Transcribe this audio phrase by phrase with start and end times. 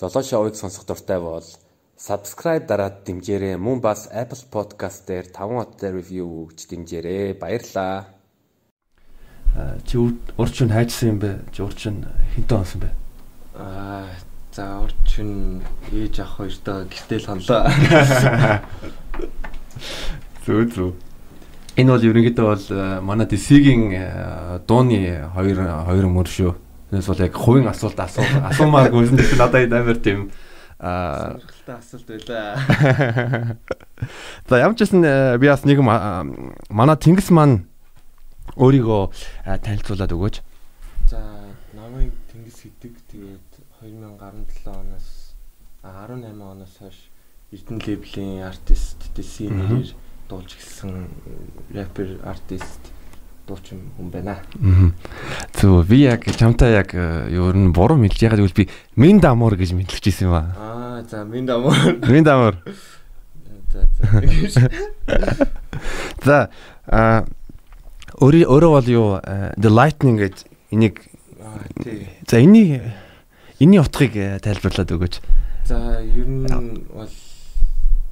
[0.00, 1.44] Золошоо уйг сонсох дуртай бол
[2.00, 3.60] subscribe дараад дэмжээрэй.
[3.60, 7.36] Мөн бас Apple Podcast дээр 5 хоттой review өгч дэмжээрэй.
[7.36, 8.08] Баярлаа.
[9.84, 10.00] Чи
[10.40, 11.44] урчин хайжсан юм бэ?
[11.52, 12.88] Чи урчин хинтээ онсон бэ?
[13.60, 14.08] Аа
[14.56, 15.60] за урчин
[15.92, 17.68] ээж ах хоёртоо гэртэл хонлоо.
[20.48, 20.96] Зөө зөө.
[21.76, 26.69] Энэ бол ерөнхийдөө бол манай DC-гийн дууны хоёр хоёр мөр шүү.
[26.90, 30.26] Тэрнээс бол яг хувийн асуулт асуу асуумааргүй юм чинь надад амар тийм
[30.82, 31.38] аа
[31.70, 32.58] асуулт байлаа.
[34.50, 37.70] За ямар ч гэсэн би бас нэг манай Тэнгис маань
[38.58, 39.02] өөрийгөө
[39.62, 40.36] танилцуулаад өгөөч.
[41.14, 41.22] За
[41.78, 43.50] намайг Тэнгис гэдэг тэгээд
[43.86, 45.38] 2017 оноос
[45.86, 46.98] 18 оноос хойш
[47.54, 49.94] Эрдэнэ лейблийн артист DC нэрээр
[50.26, 51.06] дуулж гисэн
[51.70, 52.82] рэпер артист
[53.46, 54.38] дуучин хүн байна.
[55.60, 56.94] Зөв би яг чамтай яг
[57.28, 58.64] юу н буруу мэдж ягаад гэвэл би
[58.96, 60.56] Мин дамуур гэж мэдлэж ирсэн юм аа.
[60.56, 62.00] Аа за Мин дамуур.
[62.08, 62.56] Мин дамуур.
[63.68, 64.70] За за.
[66.24, 66.38] За
[66.88, 67.28] а
[68.24, 69.08] өөрөө өөрөө бол юу
[69.60, 71.04] The Lightning гэж энийг
[72.24, 72.80] За энэний
[73.60, 75.20] энэний утгыг тайлбарлаад өгөөч.
[75.68, 76.48] За ер нь
[76.88, 77.12] бол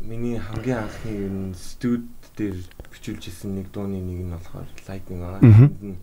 [0.04, 2.04] миний хамгийн анхны ер нь студ
[2.36, 2.60] дээр
[2.92, 5.40] бичүүлж исэн нэг дууны нэг нь болохоор Lightning аа.
[5.40, 5.96] Энд нь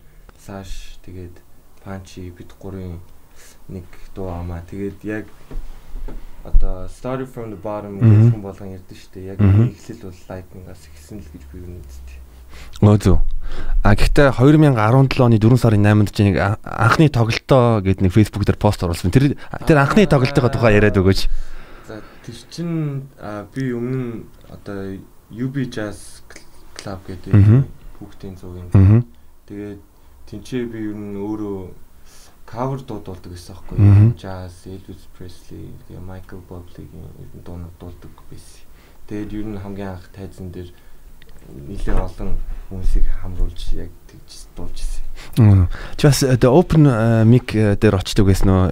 [0.46, 1.42] Sash тэгээд
[1.82, 3.02] Punchy бид гурийн
[3.66, 3.82] нэг
[4.14, 4.62] дуу амаа.
[4.62, 5.26] Тэгээд яг
[6.46, 9.34] одоо Started from the bottom гэх юм болгон ярьдэн штэ.
[9.34, 12.18] Яг энэ эхлэл бол Lightning-аас эхэлсэн л гэж би нэгтэй.
[12.78, 13.18] Өө зөв.
[13.82, 18.58] А гэхдээ 2017 оны 4 сарын 8-нд чи нэг анхны тоглолтоо гэдэг нэг Facebook дээр
[18.58, 19.10] пост оруулсан.
[19.10, 19.34] Тэр
[19.66, 21.26] тэр анхны тоглолтын тухай яриад өгөөч.
[21.90, 23.10] За тэр чин
[23.50, 24.98] би өмнө одоо
[25.30, 26.22] UB Jazz
[26.74, 27.34] Club гэдэг
[27.98, 28.70] хүүхдийн зуугийн.
[29.46, 29.82] Тэгээд
[30.26, 31.58] тэнцээ би ер нь өөрөө
[32.46, 33.76] кавер дуудуулдаг гэсэн аахгүй.
[34.18, 38.66] Jazz, Elvis Presley, Michael Bublé-гийн ер нь дуунууд дуулдаг байсан.
[39.06, 40.70] Тэгээд ер нь хамгийн анх тайзан дээр
[41.46, 42.38] нэлээд олон
[42.70, 45.70] хүмүүсийг хамруулж яг тэгж дуулж ирсэн.
[45.96, 46.90] Чи бас the open
[47.30, 48.66] mic дээр очдог байсан уу?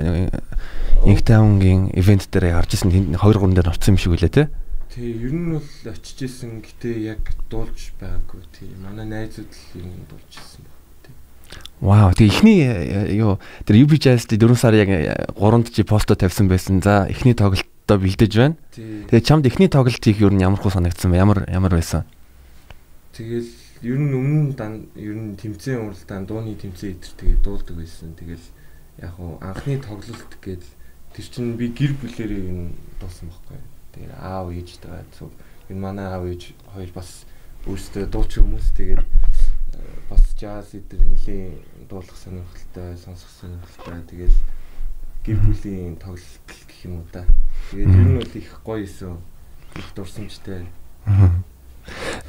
[1.06, 4.50] Inktown-гийн ивент дээр харж ирсэн 2 3 дээр очсон юм шиг үлээ те?
[4.90, 8.42] Тий, ер нь бол очиж исэн гэтээ яг дуулж байгаагүй.
[8.54, 10.62] Тий, манай найзууд л ер нь дуулж исэн.
[11.80, 12.64] Вау, тэг ихний
[13.18, 13.36] юу
[13.68, 14.88] тэр UB Jazz 4 сар яг
[15.36, 16.80] 3-нд чи посто тавьсан байсан.
[16.80, 18.56] За, ихний тоглолтоо бэлдэж байна.
[18.72, 21.20] Тэгээ чамд ихний тоглолт хийх ер нь ямар хөө санагдсан бэ?
[21.20, 22.08] Ямар ямар байсан?
[23.12, 23.50] Тэгэл
[23.84, 28.16] ер нь өмнө дан ер нь тэмцээн уралдаан дууны тэмцээн идэр тэгээ дуулдаг байсан.
[28.16, 28.46] Тэгэл
[29.04, 30.64] яг уу анхны тоглолт гээд
[31.12, 33.60] тэр чинь би гэр бүлэрээ ер нь дуусан байхгүй.
[33.92, 35.30] Тэгээд аав ээжтэйгээ зөв
[35.68, 37.28] энэ манай аав ээж хоёр бас
[37.68, 39.04] өөрсдөө дуучин хүмүүс тэгээд
[40.10, 41.58] бас jazz эдэр нэлийн
[41.88, 44.36] дуулах сонирхолтой, сонсох сонирхолтой тэгээд
[45.24, 47.24] гэр бүлийн тоглолт гэх юм уу да.
[47.70, 49.18] Тэгээд ер нь бол их гоё исэн.
[49.76, 50.66] Их дурсамжтай.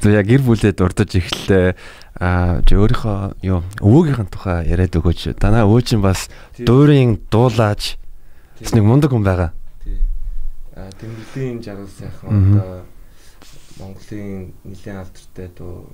[0.00, 1.76] За яг гэр бүлээ дурдж эхэллээ.
[2.20, 5.36] Аа чи өөрийнхөө юу өвөөгийнхэн тухай яриад өгөөч.
[5.36, 8.00] Танаа өвөө чинь бас дуурийн дуулаач
[8.60, 9.52] нэг мундаг хүн байгаа
[10.76, 12.84] тэмдэглэлийн жаргал сайхан одоо
[13.78, 15.88] Монголын нэлийн алдартай дуу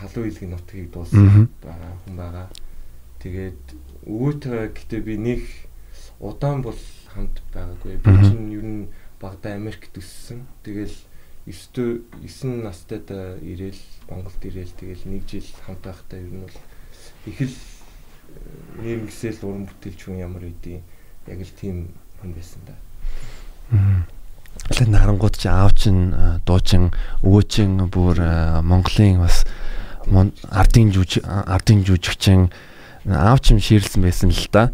[0.00, 2.48] халуун илгийн нутгийг дуусан байгаа хүн байгаа.
[3.20, 3.62] Тэгээд
[4.08, 5.42] өвөөтэй гэтээ би нэг
[6.20, 6.80] удаан бол
[7.12, 8.00] хамт байгаагүй.
[8.00, 8.88] Би чинь ер нь
[9.20, 10.48] багада Америкт өссөн.
[10.64, 10.96] Тэгэл
[11.44, 16.58] 9 9 настайдаа ирээл Монголд ирээл тэгэл нэг жил хамт байхдаа ер нь бол
[17.28, 17.56] их л
[18.80, 20.80] нэрнгэсэл уран бүтээлч хүн ямар идэв
[21.28, 22.74] яг л тийм хүн байсан да.
[23.76, 24.04] Аа
[24.70, 26.14] Лэн харангууд чи аав чин
[26.46, 26.90] дуучин
[27.22, 28.18] өвөөчин бүр
[28.62, 29.42] Монголын бас
[30.06, 32.48] ардын жүж ардын жүжигчин
[33.06, 34.70] аав чин ширлсэн байсан л да.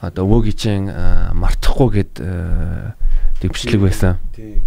[0.00, 0.90] Одоо өвөөгийн чин
[1.38, 2.22] мартахгүй гэд
[3.42, 4.18] төвчлэг байсан.
[4.34, 4.62] Тий.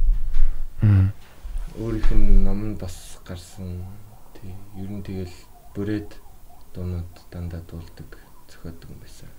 [1.75, 3.83] Өөрийнх нь ном нь бас гарсан.
[4.37, 4.53] Тий.
[4.79, 5.33] Ер нь тэгэл
[5.75, 6.15] бүрээд
[6.71, 9.29] дуунууд дандаа дуулдаг зохиодог юм байсан.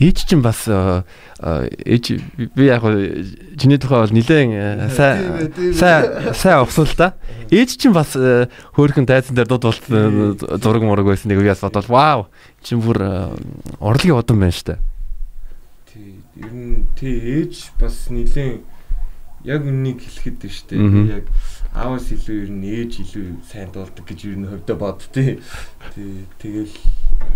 [0.00, 2.04] Ээж чинь бас ээж
[2.36, 2.84] би яг
[3.56, 7.14] чиний тухай бол нилээн сайн сайн сайн авсан л да.
[7.50, 9.84] Ээж чинь бас хөөхөн тайзан дээр дууд болт
[10.60, 12.20] зураг мураг байсан нэг үеэс бодвол вау
[12.62, 13.32] чинь бүр
[13.80, 14.78] орлогийн удам байна штэ.
[15.92, 18.60] Тий, ер нь тий ээж бас нилээн
[19.44, 20.76] яг үннийг хэлэхэд штэ.
[20.76, 21.24] Яг
[21.76, 25.38] аавас илүү ер нь ээж илүү сайн дуулдаг гэж ер нь хөвдө бод тий.
[25.94, 26.74] Тий, тэгэл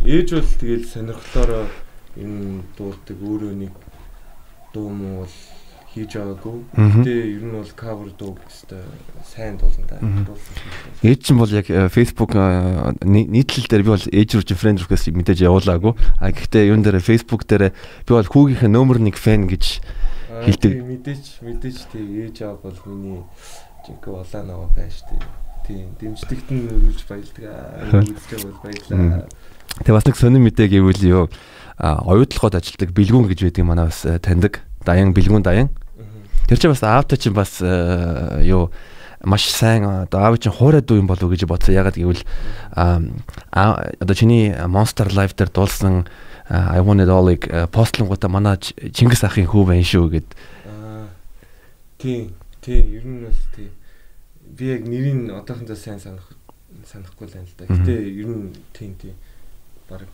[0.04, 1.64] ээж бол тэгэл сонирхлоороо
[2.16, 3.74] энэ дуулдаг өөрөө нэг
[4.74, 5.36] дуу муу бол
[5.90, 6.56] хийж байгаагүй.
[6.74, 8.84] Гэтэ ер нь бол cover дуу гэхэлээ
[9.26, 9.98] сайн дуулна да.
[11.02, 15.10] Ээж чинь бол яг э, Facebook э, нийтлэл дээр би бол ээж рүү фрэнд реквест
[15.10, 15.92] мэдээж явуулаагүй.
[16.22, 17.74] А гэхдээ юун дээр Facebook дээр
[18.06, 19.82] би бол хүүгийнхээ номер 1 фэн гэж
[20.30, 20.72] Аа, Хэлдэг.
[20.72, 23.20] тий, мэдээч мэдээч тий ээж аав бол миний
[23.82, 25.26] жинхэнэ улаан аваа шүү дээ.
[25.70, 27.46] Тийм дэмждэгт нь өргөж баялдаг.
[27.94, 29.30] Үздэг бол баялаа.
[29.86, 31.24] Тэгээ бас нэг сонир мэдээ гэвэл юу
[31.78, 34.66] а, оюутлахад ажилдаг бэлгүүн гэж байдаг манай бас э, таньдаг.
[34.82, 35.70] Даян бэлгүүн даян.
[36.50, 38.74] Тэр чинь бас аавтай чинь бас э, юу
[39.22, 41.78] маш сайн одоо аав чинь хуурай дүү юм болов уу гэж бодсон.
[41.78, 42.26] Ягаад гэвэл
[42.74, 46.10] одоо чиний Monster Live дээр дуулсан
[46.50, 50.26] I want it all-ыг э, постлонгуудаа манай Чингис ахын хүү байна шүү гэд.
[50.66, 51.06] Аа.
[51.94, 53.70] Тий, тий, ер нь бол тий.
[54.56, 56.26] Би яг нэрийг одоохондоо сайн санах
[56.86, 57.64] санахгүй л байна л да.
[57.66, 59.14] Гэтэ ер нь тий, тий.
[59.88, 60.10] Бараг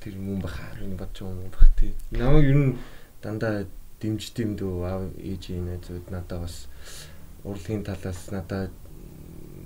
[0.00, 1.92] тэр мөн баха энэ бодож байгаа юм бах тий.
[2.10, 2.76] Намайг ер нь
[3.22, 3.66] дандаа
[4.00, 6.68] дэмжд юм дөө аав ээжийн найзууд надад бас
[7.44, 8.70] урлагийн талаас надад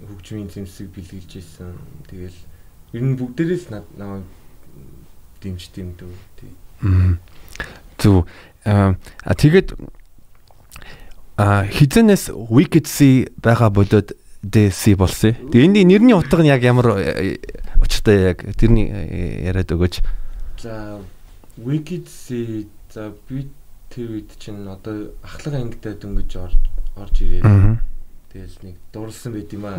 [0.08, 1.74] хөгжмийн зэмсэг бэлгэлж ирсэн.
[2.10, 2.38] Тэгэл
[2.94, 4.24] ер нь бүгдээрээс над- намайг
[5.42, 6.52] дэмжд юм дөө тий.
[6.82, 7.18] Мгм.
[7.98, 8.26] Зүг
[8.64, 8.94] а,
[9.34, 9.74] тэгээд
[11.38, 15.38] а хизэнээс Wicked Sea байгаа бодоод DC болсон.
[15.54, 17.38] Тэгээ энэ нэрний утга нь яг ямар э,
[17.78, 20.02] учиртай яг тэрний э, яриад өгөөч.
[20.58, 20.98] За
[21.62, 23.46] Wicked Sea за би
[23.86, 26.58] тэр үед чинь одоо ахлах ангидаа дөнгөж орж
[26.98, 27.46] орж ирээ.
[28.34, 29.78] Тэгэл нэг дурлсан байт юм аа.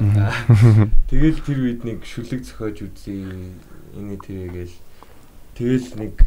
[1.11, 3.19] Тэгэл тэр үед нэг шүлэг зохиож үзье.
[3.99, 4.75] Энэ тэрэгэл
[5.59, 6.23] тэгэл нэг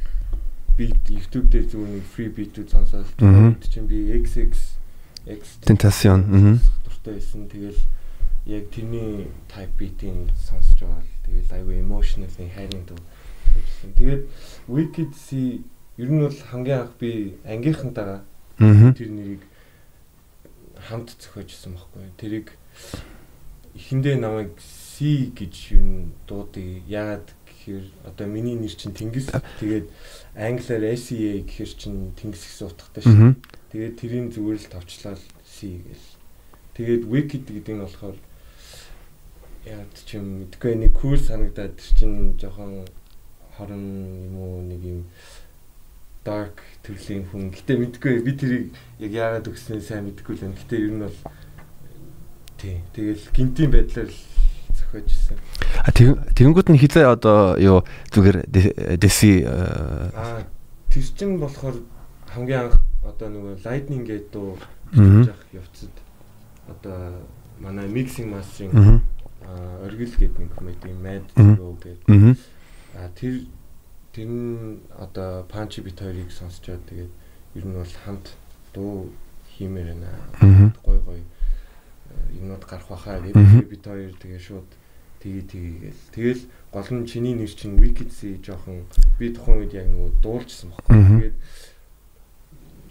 [0.77, 3.09] бит YouTube дээр зүгээр нэг free beat-үүд сонсоод
[3.65, 4.82] чинь би XX
[5.27, 6.21] X Tentacion.
[6.85, 7.49] Дуртай байсан.
[7.49, 7.79] Тэгэл
[8.47, 12.99] яг тэрний type beat-ийг сонсож байгаа л тэгэл аюу emotional-ийн хайрын дуу.
[13.99, 14.27] Тэгээд
[14.69, 15.63] Wicked Sea
[15.99, 18.23] ер нь бол хамгийн анх би ангийнхантайгаа
[18.59, 18.93] Аа.
[18.95, 19.43] тэр нэрийг
[20.89, 22.11] хамт зохиожсэн байхгүй.
[22.19, 22.49] Тэрийг
[23.79, 29.31] эхэндээ намайг C гэж юу н дуудыг яагаад гэхээр одоо миний нэр чинь Тэнгис
[29.61, 29.87] тэгээд
[30.37, 33.35] англиар SEA гэхээр чинь Тэнгис гэсэн утгатай шүү.
[33.73, 36.07] Тэгээд тэрийн зүгээр л тавчлаад C гэл.
[36.77, 38.17] Тэгээд wicked гэдэг нь болохоор
[39.65, 42.85] яад ч юм мэдгүй нэг cool санагдаад тэр чинь жоохон
[43.57, 43.85] хорон
[44.29, 45.01] юм уу нэг юм
[46.25, 47.49] dark төрлийн хүн.
[47.51, 48.65] Гэтэ мэдгүй би тэрийг
[49.01, 50.59] яг яагаад өгснээ сайн мэдгүй л байна.
[50.61, 51.19] Гэтэ ер нь бол
[52.61, 52.77] тий.
[52.93, 54.21] Тэгэл гинтийн байдлаар л
[54.77, 55.37] зохиожсэн.
[55.83, 57.83] А тэг- тэгэнгүүт нь хизээ одоо юу
[58.13, 58.47] зүгээр
[59.01, 60.45] DC Аа
[60.93, 61.77] тэр чинь болохоор
[62.31, 64.59] хамгийн анх одоо нөгөө lightning gate дуу
[64.95, 65.95] явах явцад
[66.69, 67.23] одоо
[67.61, 69.03] манай mixing mastering
[69.83, 72.07] оргил гэдэг нэг комеди mad zero гэдэг.
[72.09, 72.35] Аа.
[72.95, 73.47] а тэр
[74.13, 77.11] тэр нь одоо панчи бит хоёрыг сонсчоод тэгээд
[77.59, 78.37] ер нь бол хамт
[78.75, 79.11] дуу
[79.59, 80.73] хиймээр байна.
[80.85, 81.21] Гой гой
[82.39, 83.33] юмнууд гарах бахаа Мгм.
[83.33, 84.69] гэдэг бит хоёр тэгээ шууд
[85.23, 88.85] тэгээ тэгээл тэгэл гол нь чиний нэр чинь wicked sea жоохон
[89.19, 91.37] би тухайн үед яг нөгөө дуулжсан баггүй тэгээд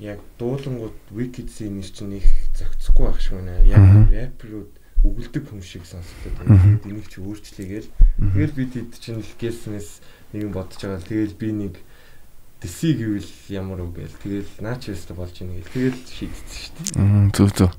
[0.01, 2.25] яг дуулангууд wicked sea нэр чинь их
[2.57, 3.61] зохицохгүй байх шиг байна.
[3.69, 4.71] Яг рэперүүд
[5.05, 6.57] өгөлдөг хүн шиг байна.
[6.57, 7.89] Тэгээд энийг чи өөрчлөгээл
[8.33, 10.01] тэгэл би тэд чинь л гэлснээс
[10.33, 11.77] нэг юм бодож байгаа тэгэл би нэг
[12.61, 17.33] Дэси гэвэл ямар үг гээл тэгэл наач яста болж ийн гээл тэгэл шийдсэн шүү дээ.
[17.33, 17.73] Зүг зүг.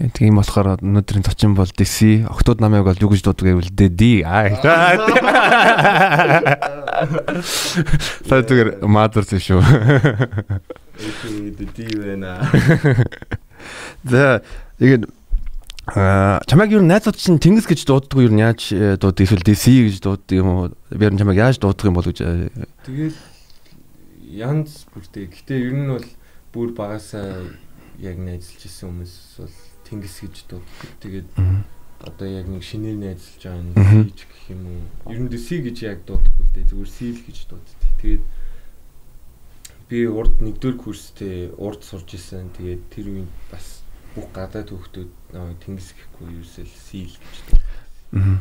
[0.00, 4.24] Яа, Тийм болохоор өнөөдрийн зочин бол DC, октод намайг бол юу гэж дууддаг гэвэл Дэди.
[4.24, 4.48] Аа.
[8.24, 9.60] Сая зүгээр маадэрсэн шүү.
[11.00, 12.44] Эки дэди байна.
[14.04, 14.42] За,
[14.78, 15.06] igen
[15.90, 19.96] Аа чамайг юу найзууд чинь Тэнгис гэж дууддаг юу яаж э, дууддаг эсвэл DC гэж
[20.04, 20.70] дууддаг юм уу?
[20.92, 22.52] Би ер нь чамайг яаж дууддаг юм бол гэж э,
[22.86, 23.18] Тэгэл
[24.30, 25.26] янз бүртэй.
[25.26, 26.06] Гэтэ ер нь бол
[26.54, 27.42] бүр багасаа
[27.98, 29.56] яг найзалж исэн хүмүүс бол
[29.88, 30.90] тэнгис гэж дууддаг.
[31.02, 31.28] Тэгээд
[32.06, 33.74] одоо яг нэг шинээр найзалж байгаа нь
[34.14, 34.84] хийж гэх юм уу.
[35.10, 36.70] Ер нь дэси гэж яг дуудахгүй л дээ.
[36.70, 37.78] Зүгээр сил гэж дууддаг.
[37.98, 38.22] Тэгээд
[39.90, 42.54] би урд нэгдүгээр курстэй урд сурж исэн.
[42.54, 43.82] Тэгээд тэр үед бас
[44.14, 45.10] бүх гадаад хүүхдүүд
[45.66, 47.34] тэнгис гэхгүй юусэл сил гэж
[48.14, 48.38] мгм.